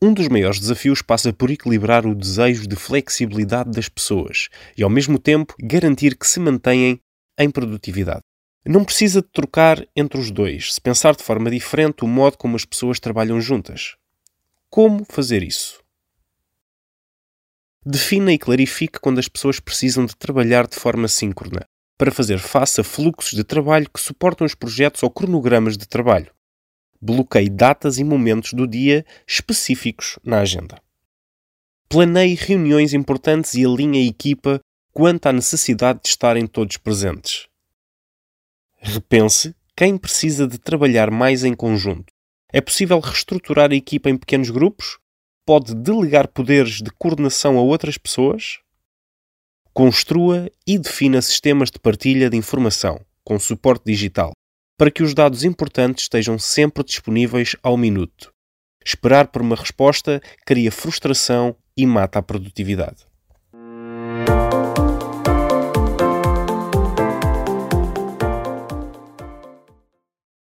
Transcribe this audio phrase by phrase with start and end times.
[0.00, 4.88] Um dos maiores desafios passa por equilibrar o desejo de flexibilidade das pessoas e, ao
[4.88, 7.00] mesmo tempo, garantir que se mantenham
[7.36, 8.22] em produtividade.
[8.64, 12.54] Não precisa de trocar entre os dois, se pensar de forma diferente o modo como
[12.54, 13.96] as pessoas trabalham juntas.
[14.70, 15.82] Como fazer isso?
[17.84, 21.64] Defina e clarifique quando as pessoas precisam de trabalhar de forma síncrona,
[21.96, 26.30] para fazer face a fluxos de trabalho que suportam os projetos ou cronogramas de trabalho.
[27.00, 30.80] Bloqueie datas e momentos do dia específicos na agenda.
[31.88, 34.60] Planeie reuniões importantes e alinhe a equipa
[34.92, 37.46] quanto à necessidade de estarem todos presentes.
[38.78, 42.12] Repense quem precisa de trabalhar mais em conjunto.
[42.52, 44.98] É possível reestruturar a equipa em pequenos grupos?
[45.46, 48.58] Pode delegar poderes de coordenação a outras pessoas?
[49.72, 54.32] Construa e defina sistemas de partilha de informação, com suporte digital,
[54.78, 58.32] para que os dados importantes estejam sempre disponíveis ao minuto.
[58.84, 63.07] Esperar por uma resposta cria frustração e mata a produtividade.